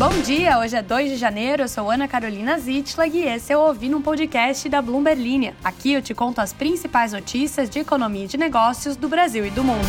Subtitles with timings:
[0.00, 3.56] Bom dia, hoje é 2 de janeiro, eu sou Ana Carolina Zitlag e esse é
[3.58, 5.54] o Ouvindo um Podcast da Bloomberg Linha.
[5.62, 9.50] Aqui eu te conto as principais notícias de economia e de negócios do Brasil e
[9.50, 9.86] do mundo.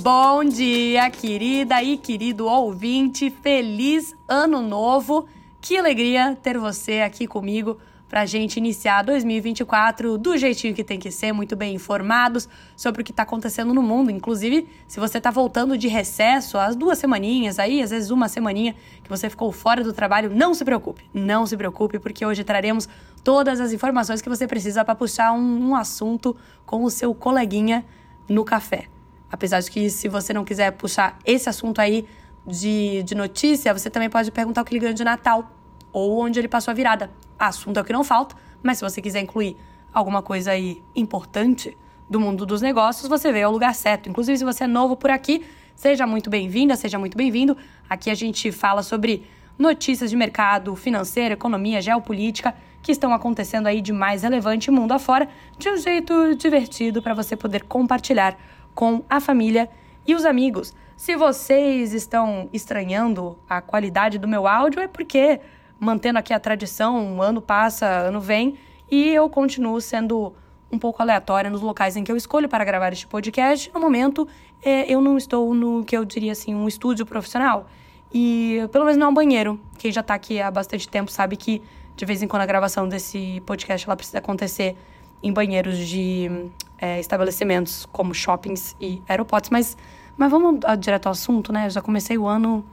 [0.00, 5.26] Bom dia, querida e querido ouvinte, feliz ano novo!
[5.60, 7.80] Que alegria ter você aqui comigo
[8.12, 13.00] para a gente iniciar 2024 do jeitinho que tem que ser, muito bem informados sobre
[13.00, 14.10] o que está acontecendo no mundo.
[14.10, 18.76] Inclusive, se você está voltando de recesso, as duas semaninhas aí, às vezes uma semaninha
[19.02, 22.86] que você ficou fora do trabalho, não se preocupe, não se preocupe, porque hoje traremos
[23.24, 26.36] todas as informações que você precisa para puxar um, um assunto
[26.66, 27.82] com o seu coleguinha
[28.28, 28.88] no café.
[29.30, 32.04] Apesar de que, se você não quiser puxar esse assunto aí
[32.46, 35.61] de, de notícia, você também pode perguntar o que ele ganhou de Natal
[35.92, 37.10] ou onde ele passou a virada
[37.48, 39.56] assunto é o que não falta, mas se você quiser incluir
[39.92, 41.76] alguma coisa aí importante
[42.08, 44.08] do mundo dos negócios, você veio ao lugar certo.
[44.08, 47.56] Inclusive, se você é novo por aqui, seja muito bem-vinda, seja muito bem-vindo.
[47.88, 49.26] Aqui a gente fala sobre
[49.58, 55.28] notícias de mercado financeiro, economia, geopolítica que estão acontecendo aí de mais relevante mundo afora,
[55.56, 58.36] de um jeito divertido para você poder compartilhar
[58.74, 59.70] com a família
[60.06, 60.74] e os amigos.
[60.96, 65.40] Se vocês estão estranhando a qualidade do meu áudio, é porque
[65.82, 68.56] mantendo aqui a tradição, um ano passa, ano vem,
[68.88, 70.32] e eu continuo sendo
[70.70, 73.68] um pouco aleatória nos locais em que eu escolho para gravar este podcast.
[73.74, 74.28] No momento,
[74.64, 77.66] é, eu não estou no que eu diria assim, um estúdio profissional.
[78.14, 79.60] E pelo menos não é um banheiro.
[79.76, 81.60] Quem já está aqui há bastante tempo sabe que
[81.96, 84.76] de vez em quando a gravação desse podcast ela precisa acontecer
[85.20, 86.30] em banheiros de
[86.78, 89.50] é, estabelecimentos como shoppings e aeroportos.
[89.50, 89.76] Mas,
[90.16, 91.66] mas vamos direto ao assunto, né?
[91.66, 92.64] Eu já comecei o ano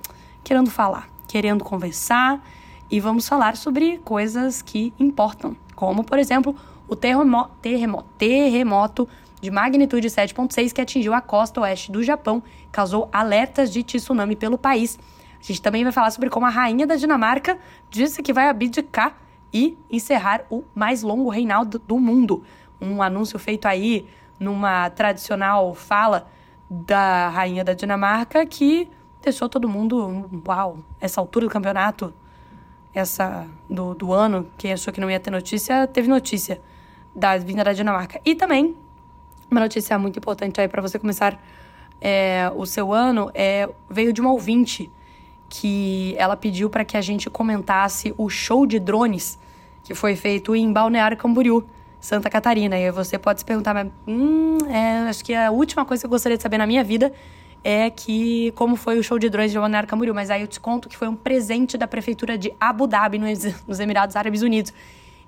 [0.43, 2.39] querendo falar, querendo conversar
[2.90, 6.56] e vamos falar sobre coisas que importam, como, por exemplo,
[6.88, 9.08] o terremoto, terremoto, terremoto
[9.40, 14.58] de magnitude 7.6 que atingiu a costa oeste do Japão, causou alertas de tsunami pelo
[14.58, 14.98] país.
[15.40, 17.58] A gente também vai falar sobre como a rainha da Dinamarca
[17.90, 19.17] disse que vai abdicar
[19.54, 22.44] e encerrar o mais longo reinado do mundo.
[22.82, 24.08] Um anúncio feito aí
[24.39, 26.28] numa tradicional fala
[26.70, 28.89] da rainha da Dinamarca que
[29.22, 32.14] deixou todo mundo, uau, essa altura do campeonato,
[32.94, 36.61] essa do, do ano, quem achou que não ia ter notícia, teve notícia
[37.16, 38.20] da vinda da Dinamarca.
[38.26, 38.76] E também,
[39.50, 41.42] uma notícia muito importante aí para você começar
[42.02, 44.92] é, o seu ano, é, veio de uma ouvinte
[45.48, 49.39] que ela pediu para que a gente comentasse o show de drones
[49.83, 51.66] que foi feito em Balneário Camboriú,
[51.99, 52.78] Santa Catarina.
[52.78, 56.10] E você pode se perguntar, mas hum, é, acho que a última coisa que eu
[56.10, 57.11] gostaria de saber na minha vida
[57.64, 60.59] é que como foi o show de drones de Balneário Camboriú, mas aí eu te
[60.59, 64.73] conto que foi um presente da prefeitura de Abu Dhabi nos Emirados Árabes Unidos.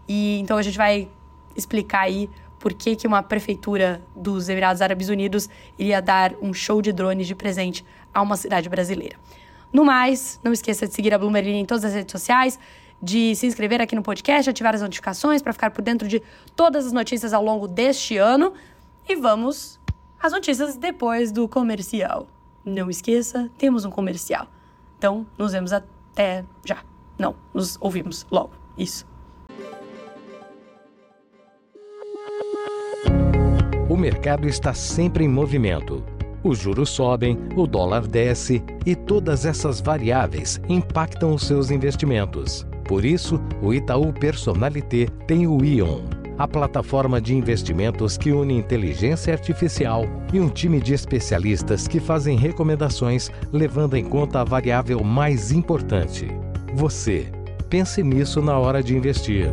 [0.07, 1.07] E então a gente vai
[1.55, 6.81] explicar aí por que, que uma prefeitura dos Emirados Árabes Unidos iria dar um show
[6.81, 7.83] de drones de presente
[8.13, 9.17] a uma cidade brasileira.
[9.73, 12.59] No mais, não esqueça de seguir a Bloomberg em todas as redes sociais,
[13.01, 16.21] de se inscrever aqui no podcast, ativar as notificações para ficar por dentro de
[16.55, 18.53] todas as notícias ao longo deste ano.
[19.09, 19.79] E vamos
[20.21, 22.27] as notícias depois do comercial.
[22.63, 24.47] Não esqueça, temos um comercial.
[24.97, 26.83] Então, nos vemos até já.
[27.17, 28.51] Não, nos ouvimos logo.
[28.77, 29.05] Isso.
[33.89, 36.03] O mercado está sempre em movimento.
[36.43, 42.65] Os juros sobem, o dólar desce e todas essas variáveis impactam os seus investimentos.
[42.87, 49.31] Por isso, o Itaú Personalité tem o Ion a plataforma de investimentos que une inteligência
[49.31, 55.51] artificial e um time de especialistas que fazem recomendações levando em conta a variável mais
[55.51, 56.27] importante:
[56.73, 57.27] você.
[57.69, 59.49] Pense nisso na hora de investir.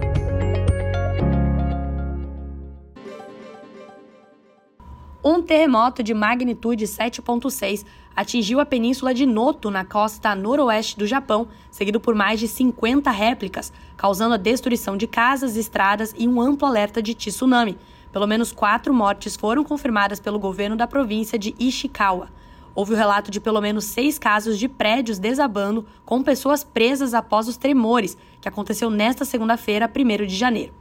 [5.48, 11.98] Terremoto de magnitude 7.6 atingiu a península de Noto, na costa noroeste do Japão, seguido
[11.98, 17.00] por mais de 50 réplicas, causando a destruição de casas, estradas e um amplo alerta
[17.00, 17.78] de tsunami.
[18.12, 22.28] Pelo menos quatro mortes foram confirmadas pelo governo da província de Ishikawa.
[22.74, 27.48] Houve o relato de pelo menos seis casos de prédios desabando, com pessoas presas após
[27.48, 30.77] os tremores, que aconteceu nesta segunda-feira, 1 de janeiro.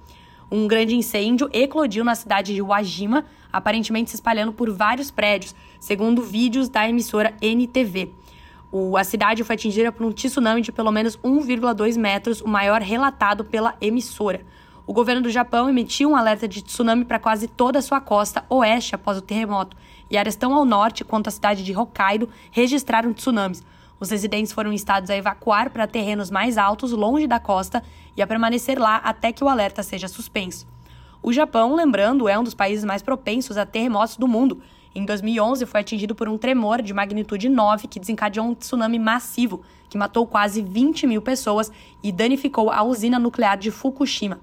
[0.49, 6.21] Um grande incêndio eclodiu na cidade de Wajima, aparentemente se espalhando por vários prédios, segundo
[6.21, 8.13] vídeos da emissora NTV.
[8.71, 12.81] O, a cidade foi atingida por um tsunami de pelo menos 1,2 metros, o maior
[12.81, 14.45] relatado pela emissora.
[14.85, 18.45] O governo do Japão emitiu um alerta de tsunami para quase toda a sua costa
[18.49, 19.75] oeste após o terremoto,
[20.09, 23.61] e áreas tão ao norte quanto a cidade de Hokkaido registraram tsunamis.
[23.99, 27.83] Os residentes foram instados a evacuar para terrenos mais altos, longe da costa,
[28.15, 30.67] e a permanecer lá até que o alerta seja suspenso.
[31.21, 34.61] O Japão, lembrando, é um dos países mais propensos a terremotos do mundo.
[34.95, 39.61] em 2011 foi atingido por um tremor de magnitude 9 que desencadeou um tsunami massivo
[39.89, 41.71] que matou quase 20 mil pessoas
[42.01, 44.39] e danificou a usina nuclear de Fukushima.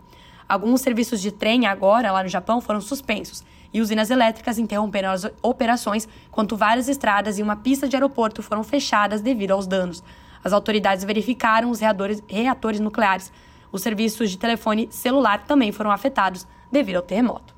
[0.48, 3.42] Alguns serviços de trem agora, lá no Japão, foram suspensos
[3.74, 8.62] e usinas elétricas interromperam as operações, enquanto várias estradas e uma pista de aeroporto foram
[8.62, 10.00] fechadas devido aos danos.
[10.44, 13.32] As autoridades verificaram os reatores, reatores nucleares.
[13.72, 17.52] Os serviços de telefone celular também foram afetados devido ao terremoto.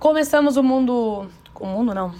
[0.00, 1.28] Começamos o mundo.
[1.54, 2.12] O mundo não.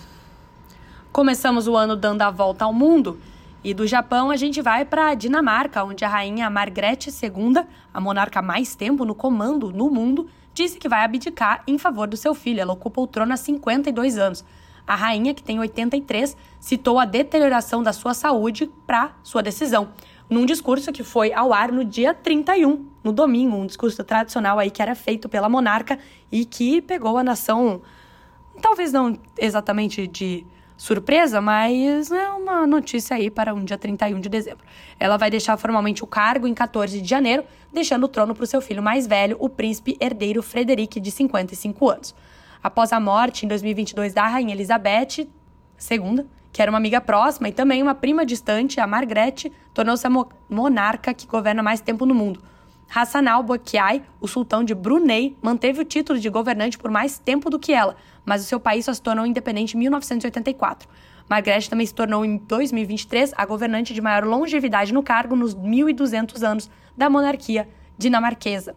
[1.11, 3.19] Começamos o ano dando a volta ao mundo.
[3.65, 8.01] E do Japão a gente vai para a Dinamarca, onde a rainha Margrethe II, a
[8.01, 12.35] monarca mais tempo no comando no mundo, disse que vai abdicar em favor do seu
[12.35, 12.61] filho.
[12.61, 14.45] Ela ocupa o trono há 52 anos.
[14.87, 19.93] A rainha, que tem 83, citou a deterioração da sua saúde para sua decisão
[20.29, 24.71] num discurso que foi ao ar no dia 31, no domingo, um discurso tradicional aí
[24.71, 25.99] que era feito pela monarca
[26.31, 27.81] e que pegou a nação,
[28.61, 30.45] talvez não exatamente de
[30.77, 34.65] surpresa, mas é uma notícia aí para um dia 31 de dezembro.
[34.99, 38.47] Ela vai deixar formalmente o cargo em 14 de janeiro, deixando o trono para o
[38.47, 42.15] seu filho mais velho, o príncipe herdeiro Frederic, de 55 anos.
[42.63, 45.27] Após a morte, em 2022, da rainha Elizabeth
[45.91, 50.11] II, que era uma amiga próxima e também uma prima distante, a Margrethe, tornou-se a
[50.11, 52.43] mo monarca que governa mais tempo no mundo.
[52.89, 57.59] Hassan al-Bolkiah, o sultão de Brunei, manteve o título de governante por mais tempo do
[57.59, 57.97] que ela,
[58.27, 60.89] mas o seu país só se tornou independente em 1984.
[61.29, 66.43] Margrethe também se tornou em 2023 a governante de maior longevidade no cargo nos 1.200
[66.43, 68.77] anos da monarquia dinamarquesa.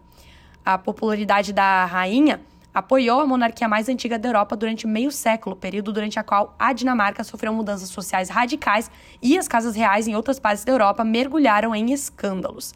[0.65, 2.41] A popularidade da rainha
[2.73, 6.71] apoiou a monarquia mais antiga da Europa durante meio século, período durante a qual a
[6.71, 8.89] Dinamarca sofreu mudanças sociais radicais
[9.21, 12.73] e as casas reais em outras partes da Europa mergulharam em escândalos.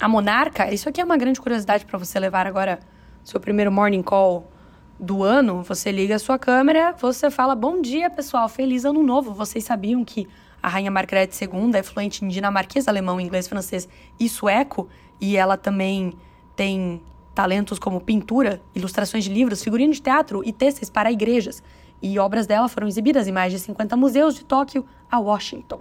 [0.00, 2.80] A monarca, isso aqui é uma grande curiosidade para você levar agora
[3.24, 4.50] seu primeiro morning call
[4.98, 9.32] do ano, você liga a sua câmera, você fala: "Bom dia, pessoal, feliz ano novo".
[9.32, 10.26] Vocês sabiam que
[10.62, 13.88] a rainha Margrethe II é fluente em dinamarquês, alemão, inglês, francês
[14.18, 14.88] e sueco,
[15.20, 16.14] e ela também
[16.54, 17.02] tem
[17.34, 21.62] talentos como pintura, ilustrações de livros, figurino de teatro e textos para igrejas.
[22.00, 25.80] E obras dela foram exibidas em mais de 50 museus de Tóquio a Washington.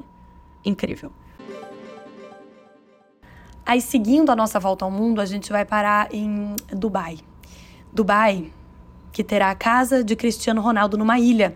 [0.63, 1.12] Incrível.
[3.65, 7.17] Aí, seguindo a nossa volta ao mundo, a gente vai parar em Dubai.
[7.91, 8.51] Dubai,
[9.15, 11.56] que terá a casa de Cristiano Ronaldo numa ilha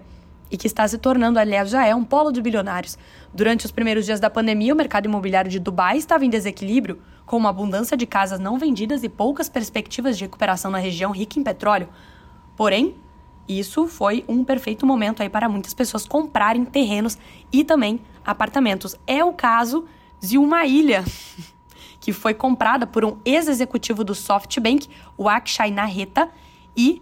[0.50, 2.98] e que está se tornando, aliás, já é um polo de bilionários.
[3.34, 7.36] Durante os primeiros dias da pandemia, o mercado imobiliário de Dubai estava em desequilíbrio, com
[7.36, 11.44] uma abundância de casas não vendidas e poucas perspectivas de recuperação na região rica em
[11.44, 11.90] petróleo.
[12.56, 12.96] Porém,
[13.46, 17.18] isso foi um perfeito momento aí para muitas pessoas comprarem terrenos
[17.52, 18.96] e também apartamentos.
[19.06, 19.84] É o caso
[20.22, 21.04] de uma ilha
[22.00, 26.30] que foi comprada por um ex-executivo do SoftBank, o Akshay Narreta,
[26.74, 27.02] e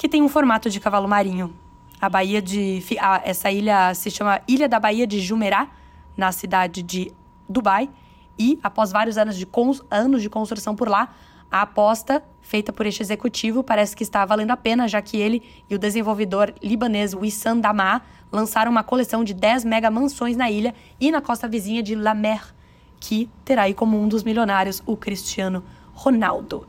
[0.00, 1.54] que tem um formato de cavalo marinho.
[2.00, 2.82] A Baía de.
[2.98, 5.68] A, essa ilha se chama Ilha da Baía de Jumerá,
[6.16, 7.12] na cidade de
[7.46, 7.90] Dubai.
[8.38, 9.46] E, após vários anos de,
[9.90, 11.14] anos de construção por lá,
[11.50, 15.42] a aposta feita por este executivo parece que está valendo a pena, já que ele
[15.68, 18.02] e o desenvolvedor libanês Wissam Damar
[18.32, 22.14] lançaram uma coleção de 10 mega mansões na ilha e na costa vizinha de La
[22.14, 22.54] Mer,
[22.98, 25.62] que terá aí como um dos milionários o Cristiano
[25.92, 26.66] Ronaldo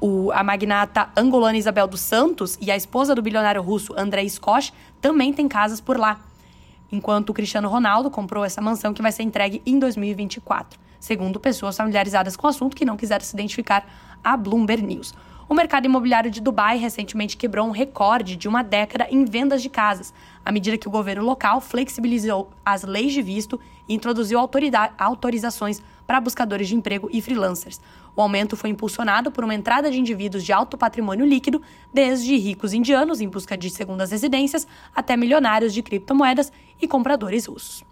[0.00, 4.72] o, a magnata angolana Isabel dos Santos e a esposa do bilionário russo André Scott
[5.00, 6.20] também têm casas por lá.
[6.90, 11.76] Enquanto o Cristiano Ronaldo comprou essa mansão que vai ser entregue em 2024, segundo pessoas
[11.76, 13.86] familiarizadas com o assunto que não quiseram se identificar
[14.24, 15.14] a Bloomberg News.
[15.48, 19.68] O mercado imobiliário de Dubai recentemente quebrou um recorde de uma década em vendas de
[19.68, 23.58] casas, à medida que o governo local flexibilizou as leis de visto
[23.88, 27.80] e introduziu autorizações para buscadores de emprego e freelancers.
[28.14, 31.62] O aumento foi impulsionado por uma entrada de indivíduos de alto patrimônio líquido,
[31.92, 37.84] desde ricos indianos em busca de segundas residências até milionários de criptomoedas e compradores russos.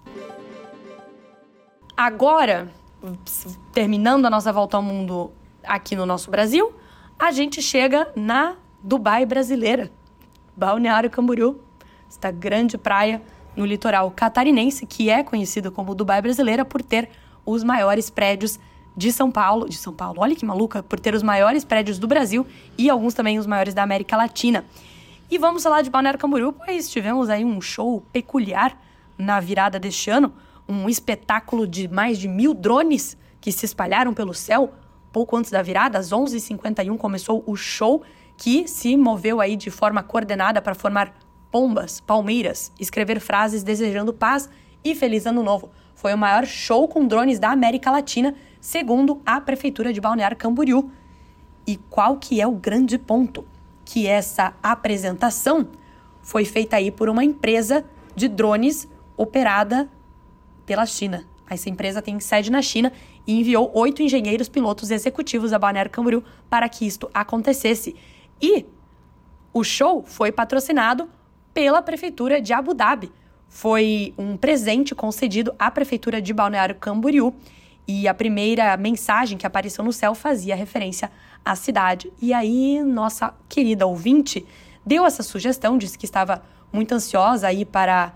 [1.97, 2.71] Agora,
[3.73, 5.33] terminando a nossa volta ao mundo
[5.65, 6.73] aqui no nosso Brasil,
[7.19, 9.91] a gente chega na Dubai brasileira,
[10.57, 11.61] Balneário Camboriú,
[12.09, 13.21] esta grande praia
[13.57, 17.11] no litoral catarinense, que é conhecida como Dubai brasileira por ter
[17.45, 18.59] os maiores prédios
[18.99, 22.09] de São Paulo, de São Paulo, olha que maluca, por ter os maiores prédios do
[22.09, 22.45] Brasil
[22.77, 24.65] e alguns também os maiores da América Latina.
[25.31, 28.77] E vamos falar de Balneário Camboriú, pois tivemos aí um show peculiar
[29.17, 30.33] na virada deste ano,
[30.69, 34.75] um espetáculo de mais de mil drones que se espalharam pelo céu
[35.13, 38.03] pouco antes da virada, às 11h51 começou o show
[38.37, 41.15] que se moveu aí de forma coordenada para formar
[41.53, 44.51] pombas, palmeiras, escrever frases desejando paz
[44.85, 45.71] e feliz ano novo.
[45.95, 50.91] Foi o maior show com drones da América Latina, segundo a prefeitura de Balneário Camboriú.
[51.67, 53.45] E qual que é o grande ponto?
[53.89, 55.67] que essa apresentação
[56.21, 57.83] foi feita aí por uma empresa
[58.15, 58.87] de drones
[59.17, 59.89] operada
[60.67, 61.25] pela China.
[61.49, 62.93] Essa empresa tem sede na China
[63.27, 67.97] e enviou oito engenheiros, pilotos executivos a Balneário Camboriú para que isto acontecesse.
[68.43, 68.67] E
[69.55, 71.09] o show foi patrocinado
[71.55, 73.11] pela prefeitura de Abu Dhabi.
[73.49, 77.35] Foi um presente concedido à prefeitura de Balneário Camboriú
[77.89, 81.11] e a primeira mensagem que apareceu no céu fazia referência
[81.43, 82.13] à cidade.
[82.21, 84.47] E aí, nossa querida ouvinte
[84.85, 88.13] deu essa sugestão, disse que estava muito ansiosa aí para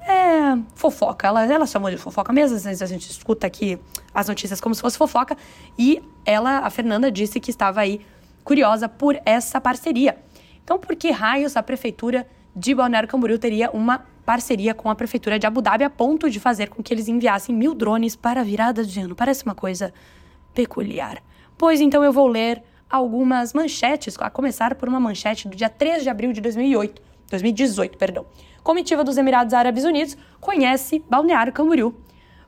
[0.00, 1.26] é, fofoca.
[1.26, 3.78] Ela, ela chamou de fofoca mesmo, às vezes a gente escuta aqui
[4.12, 5.36] as notícias como se fosse fofoca.
[5.78, 8.02] E ela, a Fernanda, disse que estava aí
[8.44, 10.18] curiosa por essa parceria.
[10.62, 15.38] Então, por que raios a prefeitura de Balneário Camboriú teria uma parceria com a prefeitura
[15.38, 18.44] de Abu Dhabi a ponto de fazer com que eles enviassem mil drones para a
[18.44, 19.16] virada de ano.
[19.16, 19.90] Parece uma coisa
[20.52, 21.22] peculiar.
[21.56, 26.02] Pois então eu vou ler algumas manchetes, a começar por uma manchete do dia 3
[26.02, 28.26] de abril de 2008, 2018, perdão.
[28.62, 31.94] Comitiva dos Emirados Árabes Unidos conhece Balneário Camboriú.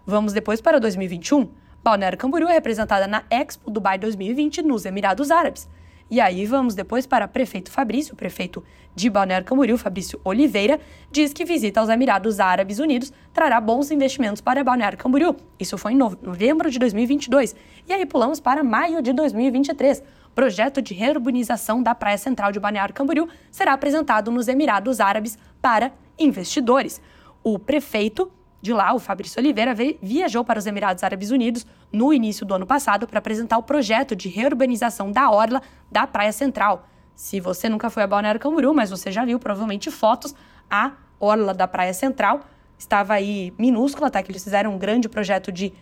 [0.05, 1.49] Vamos depois para 2021.
[1.83, 5.67] Balneário Camboriú é representada na Expo Dubai 2020 nos Emirados Árabes.
[6.11, 8.65] E aí vamos depois para prefeito Fabrício, prefeito
[8.95, 14.41] de Balneário Camboriú, Fabrício Oliveira, diz que visita aos Emirados Árabes Unidos trará bons investimentos
[14.41, 15.37] para Balneário Camboriú.
[15.59, 17.55] Isso foi em novembro de 2022.
[17.89, 20.03] E aí pulamos para maio de 2023.
[20.35, 25.93] Projeto de reurbanização da Praia Central de Balneário Camboriú será apresentado nos Emirados Árabes para
[26.19, 27.01] investidores.
[27.43, 28.31] O prefeito
[28.63, 32.67] de lá, o Fabrício Oliveira viajou para os Emirados Árabes Unidos no início do ano
[32.67, 36.87] passado para apresentar o projeto de reurbanização da orla da Praia Central.
[37.15, 40.35] Se você nunca foi a Balneário Camboriú, mas você já viu provavelmente fotos,
[40.71, 42.41] a orla da Praia Central
[42.79, 44.23] estava aí minúscula, tá?
[44.23, 45.73] que eles fizeram um grande projeto de,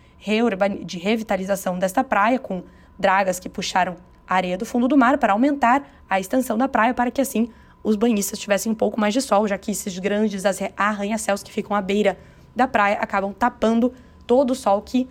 [0.85, 2.63] de revitalização desta praia com
[2.97, 3.95] dragas que puxaram
[4.27, 7.49] a areia do fundo do mar para aumentar a extensão da praia para que assim
[7.83, 10.43] os banhistas tivessem um pouco mais de sol, já que esses grandes
[10.75, 12.17] arranha-céus que ficam à beira
[12.55, 13.93] da praia acabam tapando
[14.25, 15.09] todo o sol que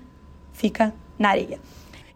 [0.53, 1.61] fica na areia.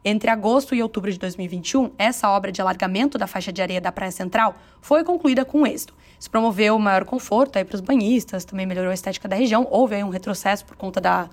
[0.05, 3.93] Entre agosto e outubro de 2021, essa obra de alargamento da faixa de areia da
[3.93, 5.95] Praia Central foi concluída com êxito.
[6.19, 9.67] Isso promoveu maior conforto para os banhistas, também melhorou a estética da região.
[9.71, 11.29] Houve um retrocesso por conta da,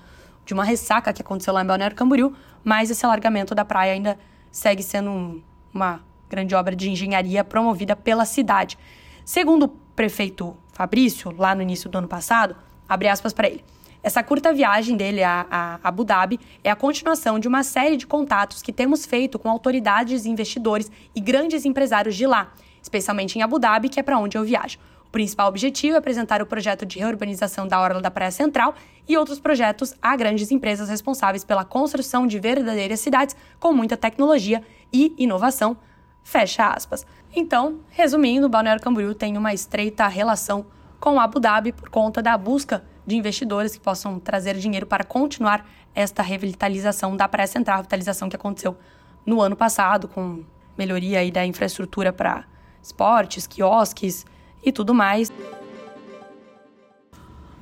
[0.46, 4.20] de uma ressaca que aconteceu lá em Balneário Camboriú, mas esse alargamento da praia ainda
[4.52, 5.42] segue sendo um,
[5.74, 8.78] uma grande obra de engenharia promovida pela cidade.
[9.26, 12.56] Segundo o prefeito Fabrício, lá no início do ano passado,
[12.90, 13.64] abre aspas para ele.
[14.02, 18.08] Essa curta viagem dele a, a, Abu Dhabi é a continuação de uma série de
[18.08, 23.60] contatos que temos feito com autoridades, investidores e grandes empresários de lá, especialmente em Abu
[23.60, 24.80] Dhabi, que é para onde eu viajo.
[25.06, 28.76] O principal objetivo é apresentar o projeto de reurbanização da Orla da Praia Central
[29.08, 34.64] e outros projetos a grandes empresas responsáveis pela construção de verdadeiras cidades com muita tecnologia
[34.94, 35.76] e inovação.
[36.24, 37.06] Fecha aspas.
[37.36, 40.66] Então, resumindo, Balneário Camboriú tem uma estreita relação
[41.00, 45.66] com Abu Dhabi por conta da busca de investidores que possam trazer dinheiro para continuar
[45.96, 48.78] esta revitalização da Praia Central, revitalização que aconteceu
[49.26, 50.44] no ano passado, com
[50.78, 52.46] melhoria aí da infraestrutura para
[52.82, 54.26] esportes, quiosques
[54.64, 55.32] e tudo mais.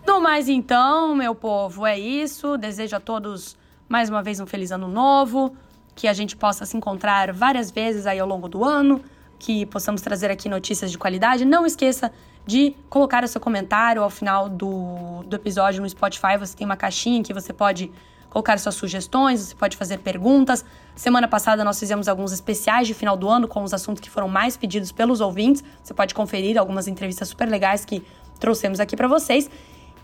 [0.06, 2.58] No mais, então, meu povo, é isso.
[2.58, 5.56] Desejo a todos mais uma vez um feliz ano novo,
[5.96, 9.02] que a gente possa se encontrar várias vezes aí ao longo do ano,
[9.40, 11.46] que possamos trazer aqui notícias de qualidade.
[11.46, 12.12] Não esqueça
[12.46, 16.38] de colocar o seu comentário ao final do, do episódio no Spotify.
[16.40, 17.92] Você tem uma caixinha que você pode
[18.30, 20.64] colocar suas sugestões, você pode fazer perguntas.
[20.96, 24.28] Semana passada nós fizemos alguns especiais de final do ano com os assuntos que foram
[24.28, 25.64] mais pedidos pelos ouvintes.
[25.84, 28.04] Você pode conferir algumas entrevistas super legais que
[28.40, 29.50] trouxemos aqui para vocês.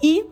[0.01, 0.25] E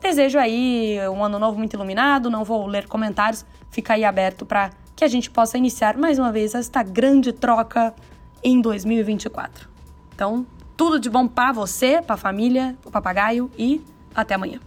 [0.00, 2.30] desejo aí um ano novo muito iluminado.
[2.30, 6.32] Não vou ler comentários, fica aí aberto para que a gente possa iniciar mais uma
[6.32, 7.94] vez esta grande troca
[8.42, 9.68] em 2024.
[10.14, 10.46] Então,
[10.76, 13.82] tudo de bom para você, para a família, o papagaio e
[14.14, 14.60] até amanhã.